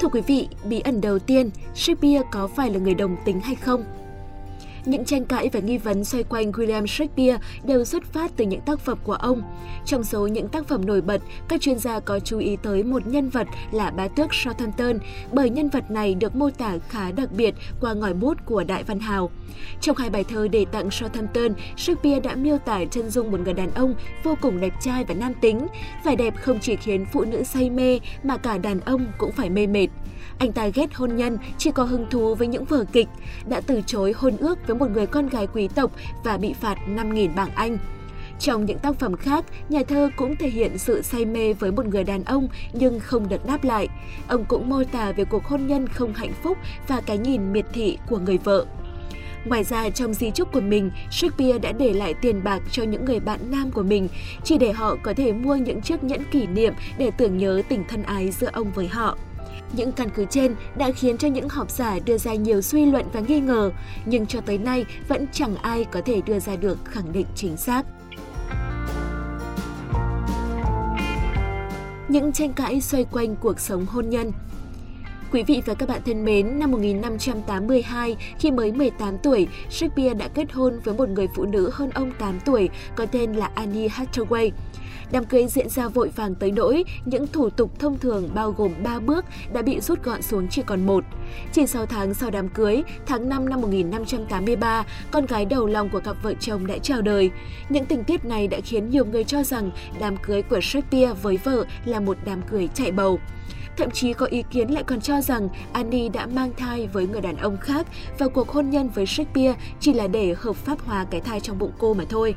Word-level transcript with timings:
Thưa 0.00 0.08
quý 0.08 0.20
vị, 0.20 0.48
bí 0.64 0.80
ẩn 0.80 1.00
đầu 1.00 1.18
tiên, 1.18 1.50
Shakespeare 1.74 2.22
có 2.30 2.46
phải 2.46 2.70
là 2.70 2.78
người 2.78 2.94
đồng 2.94 3.16
tính 3.24 3.40
hay 3.40 3.54
không? 3.54 3.84
Những 4.84 5.04
tranh 5.04 5.24
cãi 5.24 5.50
và 5.52 5.60
nghi 5.60 5.78
vấn 5.78 6.04
xoay 6.04 6.22
quanh 6.24 6.52
William 6.52 6.86
Shakespeare 6.86 7.38
đều 7.64 7.84
xuất 7.84 8.04
phát 8.04 8.30
từ 8.36 8.44
những 8.44 8.60
tác 8.60 8.80
phẩm 8.80 8.98
của 9.04 9.12
ông. 9.12 9.42
Trong 9.84 10.04
số 10.04 10.26
những 10.26 10.48
tác 10.48 10.68
phẩm 10.68 10.86
nổi 10.86 11.00
bật, 11.00 11.22
các 11.48 11.60
chuyên 11.60 11.78
gia 11.78 12.00
có 12.00 12.20
chú 12.20 12.38
ý 12.38 12.56
tới 12.62 12.82
một 12.82 13.06
nhân 13.06 13.28
vật 13.28 13.46
là 13.72 13.90
bá 13.90 14.08
tước 14.08 14.34
Southampton, 14.34 14.98
bởi 15.32 15.50
nhân 15.50 15.68
vật 15.68 15.90
này 15.90 16.14
được 16.14 16.36
mô 16.36 16.50
tả 16.50 16.78
khá 16.88 17.12
đặc 17.12 17.32
biệt 17.32 17.54
qua 17.80 17.94
ngòi 17.94 18.14
bút 18.14 18.38
của 18.46 18.64
Đại 18.64 18.84
Văn 18.84 19.00
Hào. 19.00 19.30
Trong 19.80 19.96
hai 19.96 20.10
bài 20.10 20.24
thơ 20.24 20.48
để 20.48 20.64
tặng 20.64 20.90
Southampton, 20.90 21.52
Shakespeare 21.76 22.20
đã 22.20 22.34
miêu 22.34 22.58
tả 22.58 22.84
chân 22.84 23.10
dung 23.10 23.30
một 23.30 23.40
người 23.40 23.54
đàn 23.54 23.74
ông 23.74 23.94
vô 24.22 24.34
cùng 24.42 24.60
đẹp 24.60 24.72
trai 24.80 25.04
và 25.04 25.14
nam 25.14 25.32
tính. 25.40 25.66
Vẻ 26.04 26.16
đẹp 26.16 26.34
không 26.42 26.58
chỉ 26.60 26.76
khiến 26.76 27.06
phụ 27.12 27.24
nữ 27.24 27.42
say 27.42 27.70
mê 27.70 28.00
mà 28.22 28.36
cả 28.36 28.58
đàn 28.58 28.80
ông 28.80 29.06
cũng 29.18 29.32
phải 29.32 29.50
mê 29.50 29.66
mệt. 29.66 29.88
Anh 30.38 30.52
ta 30.52 30.68
ghét 30.74 30.94
hôn 30.94 31.16
nhân, 31.16 31.38
chỉ 31.58 31.70
có 31.70 31.84
hứng 31.84 32.06
thú 32.10 32.34
với 32.34 32.48
những 32.48 32.64
vở 32.64 32.84
kịch, 32.92 33.08
đã 33.48 33.60
từ 33.60 33.82
chối 33.86 34.12
hôn 34.16 34.36
ước 34.36 34.58
với 34.68 34.76
một 34.76 34.90
người 34.90 35.06
con 35.06 35.28
gái 35.28 35.46
quý 35.54 35.68
tộc 35.68 35.90
và 36.24 36.36
bị 36.36 36.52
phạt 36.52 36.78
5.000 36.88 37.34
bảng 37.34 37.50
Anh. 37.54 37.78
Trong 38.38 38.64
những 38.64 38.78
tác 38.78 38.98
phẩm 38.98 39.16
khác, 39.16 39.44
nhà 39.68 39.82
thơ 39.88 40.10
cũng 40.16 40.36
thể 40.36 40.48
hiện 40.48 40.78
sự 40.78 41.02
say 41.02 41.24
mê 41.24 41.52
với 41.52 41.72
một 41.72 41.86
người 41.86 42.04
đàn 42.04 42.24
ông 42.24 42.48
nhưng 42.72 43.00
không 43.00 43.28
được 43.28 43.46
đáp 43.46 43.64
lại. 43.64 43.88
Ông 44.28 44.44
cũng 44.44 44.68
mô 44.68 44.84
tả 44.84 45.12
về 45.12 45.24
cuộc 45.24 45.44
hôn 45.44 45.66
nhân 45.66 45.88
không 45.88 46.14
hạnh 46.14 46.32
phúc 46.42 46.58
và 46.88 47.00
cái 47.06 47.18
nhìn 47.18 47.52
miệt 47.52 47.64
thị 47.72 47.98
của 48.08 48.18
người 48.18 48.38
vợ. 48.38 48.66
Ngoài 49.44 49.64
ra, 49.64 49.90
trong 49.90 50.14
di 50.14 50.30
chúc 50.30 50.52
của 50.52 50.60
mình, 50.60 50.90
Shakespeare 51.10 51.58
đã 51.58 51.72
để 51.72 51.92
lại 51.92 52.14
tiền 52.14 52.44
bạc 52.44 52.62
cho 52.70 52.82
những 52.82 53.04
người 53.04 53.20
bạn 53.20 53.40
nam 53.50 53.70
của 53.70 53.82
mình, 53.82 54.08
chỉ 54.44 54.58
để 54.58 54.72
họ 54.72 54.96
có 55.02 55.14
thể 55.14 55.32
mua 55.32 55.56
những 55.56 55.82
chiếc 55.82 56.04
nhẫn 56.04 56.24
kỷ 56.30 56.46
niệm 56.46 56.74
để 56.98 57.10
tưởng 57.10 57.38
nhớ 57.38 57.62
tình 57.68 57.84
thân 57.88 58.02
ái 58.02 58.30
giữa 58.30 58.50
ông 58.52 58.72
với 58.72 58.88
họ. 58.88 59.16
Những 59.72 59.92
căn 59.92 60.08
cứ 60.10 60.24
trên 60.30 60.54
đã 60.76 60.90
khiến 60.90 61.18
cho 61.18 61.28
những 61.28 61.48
học 61.48 61.70
giả 61.70 61.98
đưa 62.04 62.18
ra 62.18 62.34
nhiều 62.34 62.62
suy 62.62 62.86
luận 62.86 63.06
và 63.12 63.20
nghi 63.20 63.40
ngờ, 63.40 63.70
nhưng 64.06 64.26
cho 64.26 64.40
tới 64.40 64.58
nay 64.58 64.84
vẫn 65.08 65.26
chẳng 65.32 65.56
ai 65.56 65.84
có 65.84 66.00
thể 66.04 66.20
đưa 66.20 66.38
ra 66.38 66.56
được 66.56 66.78
khẳng 66.84 67.12
định 67.12 67.26
chính 67.34 67.56
xác. 67.56 67.82
Những 72.08 72.32
tranh 72.32 72.52
cãi 72.52 72.80
xoay 72.80 73.04
quanh 73.04 73.36
cuộc 73.36 73.60
sống 73.60 73.86
hôn 73.86 74.10
nhân 74.10 74.32
Quý 75.32 75.42
vị 75.42 75.62
và 75.66 75.74
các 75.74 75.88
bạn 75.88 76.00
thân 76.06 76.24
mến, 76.24 76.58
năm 76.58 76.70
1582, 76.70 78.16
khi 78.38 78.50
mới 78.50 78.72
18 78.72 79.18
tuổi, 79.18 79.48
Shakespeare 79.70 80.14
đã 80.14 80.28
kết 80.28 80.52
hôn 80.52 80.80
với 80.84 80.94
một 80.94 81.08
người 81.08 81.26
phụ 81.34 81.44
nữ 81.44 81.70
hơn 81.72 81.90
ông 81.90 82.12
8 82.18 82.40
tuổi 82.44 82.68
có 82.96 83.06
tên 83.06 83.32
là 83.32 83.50
Annie 83.54 83.88
Hathaway. 83.88 84.50
Đám 85.12 85.24
cưới 85.24 85.46
diễn 85.46 85.68
ra 85.68 85.88
vội 85.88 86.08
vàng 86.16 86.34
tới 86.34 86.52
nỗi 86.52 86.84
những 87.04 87.26
thủ 87.26 87.50
tục 87.50 87.78
thông 87.78 87.98
thường 87.98 88.30
bao 88.34 88.52
gồm 88.52 88.72
3 88.82 88.98
bước 88.98 89.24
đã 89.52 89.62
bị 89.62 89.80
rút 89.80 90.04
gọn 90.04 90.22
xuống 90.22 90.48
chỉ 90.48 90.62
còn 90.62 90.86
một. 90.86 91.04
Chỉ 91.52 91.66
6 91.66 91.86
tháng 91.86 92.14
sau 92.14 92.30
đám 92.30 92.48
cưới, 92.48 92.82
tháng 93.06 93.28
5 93.28 93.48
năm 93.48 93.60
1583, 93.60 94.84
con 95.10 95.26
gái 95.26 95.44
đầu 95.44 95.66
lòng 95.66 95.88
của 95.88 96.00
cặp 96.00 96.16
vợ 96.22 96.34
chồng 96.40 96.66
đã 96.66 96.78
chào 96.78 97.02
đời. 97.02 97.30
Những 97.68 97.84
tình 97.84 98.04
tiết 98.04 98.24
này 98.24 98.48
đã 98.48 98.60
khiến 98.64 98.90
nhiều 98.90 99.04
người 99.04 99.24
cho 99.24 99.42
rằng 99.42 99.70
đám 100.00 100.16
cưới 100.16 100.42
của 100.42 100.60
Shakespeare 100.60 101.12
với 101.22 101.36
vợ 101.36 101.64
là 101.84 102.00
một 102.00 102.16
đám 102.24 102.42
cưới 102.50 102.68
chạy 102.74 102.92
bầu. 102.92 103.20
Thậm 103.78 103.90
chí 103.90 104.12
có 104.12 104.26
ý 104.26 104.44
kiến 104.50 104.70
lại 104.70 104.82
còn 104.82 105.00
cho 105.00 105.20
rằng 105.20 105.48
Annie 105.72 106.08
đã 106.08 106.26
mang 106.26 106.50
thai 106.56 106.86
với 106.86 107.06
người 107.06 107.20
đàn 107.20 107.36
ông 107.36 107.56
khác 107.60 107.86
và 108.18 108.28
cuộc 108.28 108.48
hôn 108.48 108.70
nhân 108.70 108.88
với 108.94 109.06
Shakespeare 109.06 109.58
chỉ 109.80 109.92
là 109.92 110.06
để 110.06 110.34
hợp 110.38 110.56
pháp 110.56 110.78
hóa 110.84 111.06
cái 111.10 111.20
thai 111.20 111.40
trong 111.40 111.58
bụng 111.58 111.72
cô 111.78 111.94
mà 111.94 112.04
thôi. 112.08 112.34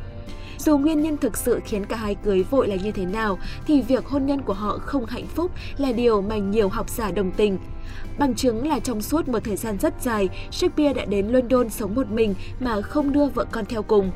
Dù 0.58 0.78
nguyên 0.78 1.02
nhân 1.02 1.18
thực 1.18 1.38
sự 1.38 1.60
khiến 1.66 1.86
cả 1.86 1.96
hai 1.96 2.16
cưới 2.16 2.44
vội 2.44 2.68
là 2.68 2.76
như 2.76 2.92
thế 2.92 3.06
nào, 3.06 3.38
thì 3.68 3.82
việc 3.82 4.06
hôn 4.06 4.26
nhân 4.26 4.42
của 4.42 4.54
họ 4.54 4.78
không 4.78 5.06
hạnh 5.06 5.28
phúc 5.36 5.52
là 5.78 5.92
điều 5.92 6.22
mà 6.22 6.38
nhiều 6.38 6.70
học 6.70 6.90
giả 6.90 7.12
đồng 7.12 7.32
tình. 7.32 7.58
Bằng 8.20 8.36
chứng 8.36 8.68
là 8.68 8.80
trong 8.80 9.02
suốt 9.02 9.28
một 9.28 9.40
thời 9.44 9.56
gian 9.56 9.78
rất 9.80 10.02
dài, 10.02 10.30
Shakespeare 10.52 10.94
đã 10.94 11.06
đến 11.06 11.28
London 11.28 11.70
sống 11.70 11.96
một 11.96 12.12
mình 12.12 12.36
mà 12.60 12.82
không 12.82 13.14
đưa 13.14 13.26
vợ 13.26 13.46
con 13.52 13.66
theo 13.66 13.84
cùng. 13.84 14.12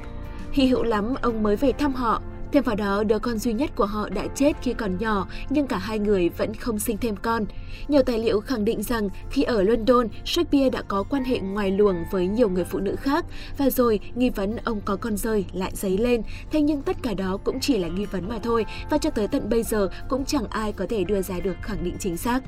Hy 0.51 0.67
hữu 0.67 0.83
lắm 0.83 1.15
ông 1.21 1.43
mới 1.43 1.55
về 1.55 1.71
thăm 1.71 1.93
họ, 1.93 2.21
Thêm 2.55 2.63
vào 2.63 2.75
đó, 2.75 3.03
đứa 3.03 3.19
con 3.19 3.37
duy 3.37 3.53
nhất 3.53 3.71
của 3.75 3.85
họ 3.85 4.09
đã 4.09 4.27
chết 4.35 4.53
khi 4.61 4.73
còn 4.73 4.97
nhỏ, 4.97 5.27
nhưng 5.49 5.67
cả 5.67 5.77
hai 5.77 5.99
người 5.99 6.29
vẫn 6.29 6.53
không 6.53 6.79
sinh 6.79 6.97
thêm 6.97 7.15
con. 7.15 7.45
Nhiều 7.87 8.03
tài 8.03 8.19
liệu 8.19 8.39
khẳng 8.39 8.65
định 8.65 8.83
rằng 8.83 9.09
khi 9.29 9.43
ở 9.43 9.63
London, 9.63 10.07
Shakespeare 10.25 10.69
đã 10.69 10.81
có 10.81 11.03
quan 11.03 11.23
hệ 11.23 11.39
ngoài 11.39 11.71
luồng 11.71 11.95
với 12.11 12.27
nhiều 12.27 12.49
người 12.49 12.63
phụ 12.63 12.79
nữ 12.79 12.95
khác, 12.95 13.25
và 13.57 13.69
rồi 13.69 13.99
nghi 14.15 14.29
vấn 14.29 14.57
ông 14.63 14.81
có 14.85 14.95
con 14.95 15.17
rơi 15.17 15.45
lại 15.53 15.71
dấy 15.73 15.97
lên. 15.97 16.21
Thế 16.51 16.61
nhưng 16.61 16.81
tất 16.81 16.97
cả 17.03 17.13
đó 17.13 17.37
cũng 17.43 17.59
chỉ 17.59 17.77
là 17.77 17.87
nghi 17.87 18.05
vấn 18.05 18.29
mà 18.29 18.39
thôi, 18.39 18.65
và 18.89 18.97
cho 18.97 19.09
tới 19.09 19.27
tận 19.27 19.49
bây 19.49 19.63
giờ 19.63 19.89
cũng 20.09 20.25
chẳng 20.25 20.47
ai 20.49 20.71
có 20.71 20.85
thể 20.89 21.03
đưa 21.03 21.21
ra 21.21 21.39
được 21.39 21.55
khẳng 21.61 21.83
định 21.83 21.95
chính 21.99 22.17
xác. 22.17 22.43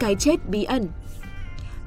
Cái 0.00 0.14
chết 0.18 0.48
bí 0.48 0.64
ẩn 0.64 0.88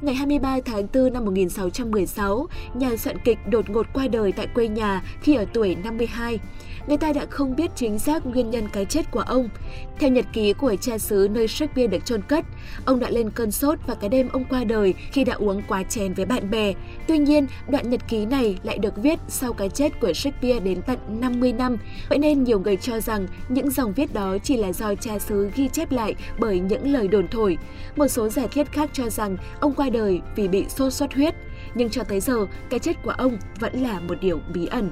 Ngày 0.01 0.15
23 0.15 0.59
tháng 0.65 0.87
4 0.93 1.13
năm 1.13 1.25
1616, 1.25 2.47
nhà 2.73 2.97
soạn 2.97 3.17
kịch 3.19 3.37
đột 3.49 3.69
ngột 3.69 3.85
qua 3.93 4.07
đời 4.07 4.31
tại 4.31 4.47
quê 4.47 4.67
nhà 4.67 5.03
khi 5.21 5.35
ở 5.35 5.45
tuổi 5.53 5.75
52 5.75 6.39
người 6.87 6.97
ta 6.97 7.13
đã 7.13 7.25
không 7.29 7.55
biết 7.55 7.71
chính 7.75 7.99
xác 7.99 8.25
nguyên 8.25 8.49
nhân 8.49 8.67
cái 8.73 8.85
chết 8.85 9.11
của 9.11 9.19
ông. 9.19 9.49
Theo 9.99 10.09
nhật 10.09 10.25
ký 10.33 10.53
của 10.53 10.75
cha 10.81 10.97
xứ 10.97 11.27
nơi 11.31 11.47
Shakespeare 11.47 11.87
được 11.87 12.05
chôn 12.05 12.21
cất, 12.21 12.45
ông 12.85 12.99
đã 12.99 13.09
lên 13.09 13.29
cơn 13.29 13.51
sốt 13.51 13.79
và 13.87 13.95
cái 13.95 14.09
đêm 14.09 14.29
ông 14.29 14.45
qua 14.49 14.63
đời 14.63 14.93
khi 15.11 15.23
đã 15.23 15.33
uống 15.33 15.61
quá 15.67 15.83
chén 15.83 16.13
với 16.13 16.25
bạn 16.25 16.51
bè. 16.51 16.73
Tuy 17.07 17.17
nhiên, 17.17 17.47
đoạn 17.69 17.89
nhật 17.89 18.01
ký 18.07 18.25
này 18.25 18.57
lại 18.63 18.77
được 18.77 18.97
viết 18.97 19.19
sau 19.27 19.53
cái 19.53 19.69
chết 19.69 19.99
của 19.99 20.13
Shakespeare 20.13 20.59
đến 20.59 20.81
tận 20.81 20.99
50 21.19 21.53
năm. 21.53 21.77
Vậy 22.09 22.19
nên 22.19 22.43
nhiều 22.43 22.59
người 22.59 22.77
cho 22.77 22.99
rằng 22.99 23.27
những 23.49 23.69
dòng 23.69 23.93
viết 23.93 24.13
đó 24.13 24.37
chỉ 24.43 24.57
là 24.57 24.73
do 24.73 24.95
cha 24.95 25.19
xứ 25.19 25.49
ghi 25.55 25.67
chép 25.67 25.91
lại 25.91 26.15
bởi 26.39 26.59
những 26.59 26.93
lời 26.93 27.07
đồn 27.07 27.27
thổi. 27.27 27.57
Một 27.95 28.07
số 28.07 28.29
giả 28.29 28.47
thiết 28.51 28.71
khác 28.71 28.89
cho 28.93 29.09
rằng 29.09 29.37
ông 29.59 29.73
qua 29.73 29.86
đời 29.89 30.21
vì 30.35 30.47
bị 30.47 30.65
sốt 30.69 30.93
xuất 30.93 31.13
huyết. 31.13 31.35
Nhưng 31.75 31.89
cho 31.89 32.03
tới 32.03 32.19
giờ, 32.19 32.45
cái 32.69 32.79
chết 32.79 33.03
của 33.03 33.13
ông 33.17 33.37
vẫn 33.59 33.83
là 33.83 33.99
một 33.99 34.15
điều 34.21 34.39
bí 34.53 34.65
ẩn. 34.65 34.91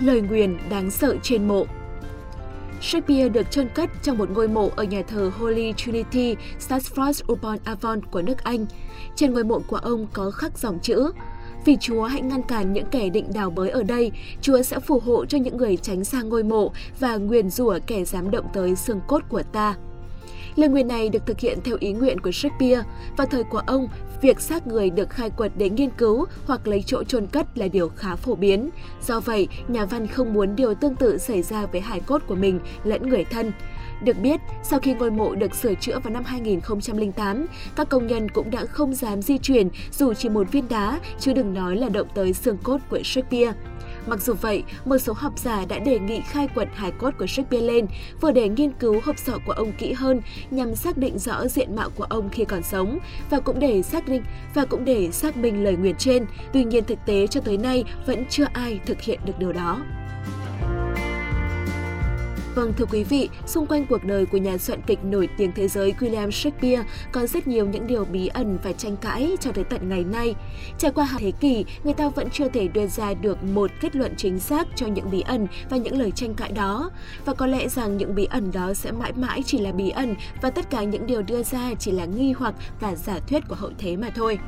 lời 0.00 0.20
nguyền 0.20 0.58
đáng 0.70 0.90
sợ 0.90 1.16
trên 1.22 1.48
mộ. 1.48 1.66
Shakespeare 2.80 3.28
được 3.28 3.50
chôn 3.50 3.68
cất 3.74 3.90
trong 4.02 4.18
một 4.18 4.30
ngôi 4.30 4.48
mộ 4.48 4.70
ở 4.76 4.84
nhà 4.84 5.02
thờ 5.02 5.30
Holy 5.38 5.72
Trinity, 5.72 6.36
Stratford 6.68 7.32
upon 7.32 7.58
Avon 7.64 8.00
của 8.04 8.22
nước 8.22 8.44
Anh. 8.44 8.66
Trên 9.16 9.32
ngôi 9.32 9.44
mộ 9.44 9.60
của 9.66 9.76
ông 9.76 10.06
có 10.12 10.30
khắc 10.30 10.58
dòng 10.58 10.78
chữ 10.82 11.12
vì 11.64 11.76
Chúa 11.80 12.02
hãy 12.02 12.20
ngăn 12.20 12.42
cản 12.42 12.72
những 12.72 12.86
kẻ 12.90 13.08
định 13.08 13.26
đào 13.34 13.50
bới 13.50 13.70
ở 13.70 13.82
đây, 13.82 14.12
Chúa 14.40 14.62
sẽ 14.62 14.80
phù 14.80 14.98
hộ 14.98 15.26
cho 15.26 15.38
những 15.38 15.56
người 15.56 15.76
tránh 15.76 16.04
xa 16.04 16.22
ngôi 16.22 16.42
mộ 16.42 16.72
và 17.00 17.16
nguyền 17.16 17.50
rủa 17.50 17.78
kẻ 17.86 18.04
dám 18.04 18.30
động 18.30 18.46
tới 18.52 18.76
xương 18.76 19.00
cốt 19.08 19.22
của 19.28 19.42
ta. 19.42 19.74
Lời 20.56 20.68
nguyền 20.68 20.88
này 20.88 21.08
được 21.08 21.26
thực 21.26 21.40
hiện 21.40 21.58
theo 21.64 21.76
ý 21.80 21.92
nguyện 21.92 22.20
của 22.20 22.32
Shakespeare. 22.32 22.82
Vào 23.16 23.26
thời 23.26 23.44
của 23.44 23.62
ông, 23.66 23.88
việc 24.22 24.40
xác 24.40 24.66
người 24.66 24.90
được 24.90 25.10
khai 25.10 25.30
quật 25.30 25.52
để 25.56 25.70
nghiên 25.70 25.90
cứu 25.90 26.24
hoặc 26.46 26.66
lấy 26.66 26.82
chỗ 26.86 27.04
chôn 27.04 27.26
cất 27.26 27.58
là 27.58 27.68
điều 27.68 27.88
khá 27.88 28.16
phổ 28.16 28.34
biến. 28.34 28.70
Do 29.06 29.20
vậy, 29.20 29.48
nhà 29.68 29.84
văn 29.84 30.06
không 30.06 30.32
muốn 30.32 30.56
điều 30.56 30.74
tương 30.74 30.96
tự 30.96 31.18
xảy 31.18 31.42
ra 31.42 31.66
với 31.66 31.80
hài 31.80 32.00
cốt 32.00 32.22
của 32.26 32.34
mình 32.34 32.60
lẫn 32.84 33.08
người 33.08 33.24
thân. 33.24 33.52
Được 34.04 34.18
biết, 34.18 34.40
sau 34.62 34.80
khi 34.80 34.94
ngôi 34.94 35.10
mộ 35.10 35.34
được 35.34 35.54
sửa 35.54 35.74
chữa 35.74 35.98
vào 35.98 36.12
năm 36.12 36.24
2008, 36.24 37.46
các 37.76 37.88
công 37.88 38.06
nhân 38.06 38.28
cũng 38.28 38.50
đã 38.50 38.64
không 38.66 38.94
dám 38.94 39.22
di 39.22 39.38
chuyển 39.38 39.68
dù 39.92 40.14
chỉ 40.14 40.28
một 40.28 40.52
viên 40.52 40.68
đá, 40.68 41.00
chứ 41.18 41.32
đừng 41.32 41.54
nói 41.54 41.76
là 41.76 41.88
động 41.88 42.08
tới 42.14 42.32
xương 42.32 42.58
cốt 42.62 42.78
của 42.90 43.00
Shakespeare. 43.04 43.52
Mặc 44.06 44.20
dù 44.22 44.34
vậy, 44.34 44.62
một 44.84 44.98
số 44.98 45.12
học 45.12 45.38
giả 45.38 45.64
đã 45.68 45.78
đề 45.78 45.98
nghị 45.98 46.20
khai 46.20 46.48
quật 46.54 46.68
hài 46.74 46.90
cốt 46.90 47.10
của 47.18 47.26
Shakespeare 47.26 47.66
lên, 47.66 47.86
vừa 48.20 48.32
để 48.32 48.48
nghiên 48.48 48.72
cứu 48.72 49.00
hộp 49.04 49.18
sọ 49.18 49.32
của 49.46 49.52
ông 49.52 49.72
kỹ 49.72 49.92
hơn 49.92 50.20
nhằm 50.50 50.74
xác 50.74 50.98
định 50.98 51.18
rõ 51.18 51.48
diện 51.48 51.76
mạo 51.76 51.90
của 51.90 52.04
ông 52.04 52.28
khi 52.28 52.44
còn 52.44 52.62
sống 52.62 52.98
và 53.30 53.40
cũng 53.40 53.60
để 53.60 53.82
xác 53.82 54.08
định 54.08 54.22
và 54.54 54.64
cũng 54.64 54.84
để 54.84 55.10
xác 55.10 55.36
minh 55.36 55.64
lời 55.64 55.76
nguyền 55.76 55.96
trên. 55.96 56.26
Tuy 56.52 56.64
nhiên 56.64 56.84
thực 56.84 56.98
tế 57.06 57.26
cho 57.26 57.40
tới 57.40 57.58
nay 57.58 57.84
vẫn 58.06 58.24
chưa 58.28 58.46
ai 58.52 58.80
thực 58.86 59.00
hiện 59.00 59.20
được 59.24 59.38
điều 59.38 59.52
đó. 59.52 59.82
Vâng 62.56 62.72
thưa 62.76 62.84
quý 62.84 63.04
vị, 63.04 63.28
xung 63.46 63.66
quanh 63.66 63.86
cuộc 63.86 64.04
đời 64.04 64.26
của 64.26 64.38
nhà 64.38 64.58
soạn 64.58 64.80
kịch 64.86 65.04
nổi 65.04 65.28
tiếng 65.36 65.52
thế 65.52 65.68
giới 65.68 65.94
William 66.00 66.30
Shakespeare 66.30 66.82
có 67.12 67.26
rất 67.26 67.46
nhiều 67.46 67.66
những 67.66 67.86
điều 67.86 68.04
bí 68.04 68.26
ẩn 68.26 68.58
và 68.62 68.72
tranh 68.72 68.96
cãi 68.96 69.36
cho 69.40 69.52
tới 69.52 69.64
tận 69.64 69.88
ngày 69.88 70.04
nay. 70.04 70.34
Trải 70.78 70.90
qua 70.90 71.04
hàng 71.04 71.20
thế 71.20 71.30
kỷ, 71.30 71.64
người 71.84 71.94
ta 71.94 72.08
vẫn 72.08 72.30
chưa 72.30 72.48
thể 72.48 72.68
đưa 72.68 72.86
ra 72.86 73.14
được 73.14 73.44
một 73.44 73.70
kết 73.80 73.96
luận 73.96 74.14
chính 74.16 74.38
xác 74.38 74.68
cho 74.76 74.86
những 74.86 75.10
bí 75.10 75.20
ẩn 75.20 75.46
và 75.70 75.76
những 75.76 75.98
lời 75.98 76.10
tranh 76.10 76.34
cãi 76.34 76.52
đó. 76.52 76.90
Và 77.24 77.34
có 77.34 77.46
lẽ 77.46 77.68
rằng 77.68 77.96
những 77.96 78.14
bí 78.14 78.24
ẩn 78.24 78.52
đó 78.52 78.74
sẽ 78.74 78.92
mãi 78.92 79.12
mãi 79.16 79.42
chỉ 79.46 79.58
là 79.58 79.72
bí 79.72 79.90
ẩn 79.90 80.14
và 80.42 80.50
tất 80.50 80.70
cả 80.70 80.84
những 80.84 81.06
điều 81.06 81.22
đưa 81.22 81.42
ra 81.42 81.74
chỉ 81.78 81.92
là 81.92 82.04
nghi 82.04 82.32
hoặc 82.32 82.54
và 82.80 82.94
giả 82.94 83.18
thuyết 83.28 83.48
của 83.48 83.54
hậu 83.54 83.70
thế 83.78 83.96
mà 83.96 84.10
thôi. 84.14 84.38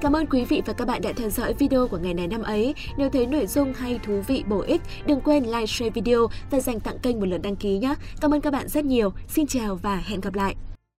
Cảm 0.00 0.16
ơn 0.16 0.26
quý 0.26 0.44
vị 0.44 0.62
và 0.66 0.72
các 0.72 0.84
bạn 0.88 1.02
đã 1.02 1.12
theo 1.16 1.30
dõi 1.30 1.54
video 1.54 1.88
của 1.88 1.98
ngày 1.98 2.14
này 2.14 2.26
năm 2.26 2.42
ấy. 2.42 2.74
Nếu 2.96 3.10
thấy 3.10 3.26
nội 3.26 3.46
dung 3.46 3.72
hay 3.72 4.00
thú 4.06 4.22
vị 4.26 4.44
bổ 4.48 4.60
ích, 4.60 4.80
đừng 5.06 5.20
quên 5.20 5.44
like, 5.44 5.66
share 5.66 5.90
video 5.90 6.26
và 6.50 6.60
dành 6.60 6.80
tặng 6.80 6.98
kênh 6.98 7.20
một 7.20 7.26
lượt 7.26 7.38
đăng 7.38 7.56
ký 7.56 7.78
nhé. 7.78 7.94
Cảm 8.20 8.34
ơn 8.34 8.40
các 8.40 8.52
bạn 8.52 8.68
rất 8.68 8.84
nhiều. 8.84 9.12
Xin 9.28 9.46
chào 9.46 9.78
và 9.82 10.02
hẹn 10.06 10.20
gặp 10.20 10.34
lại. 10.34 10.56